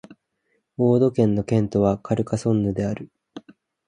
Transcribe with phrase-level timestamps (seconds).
[0.79, 3.11] オード県の県都はカルカソンヌである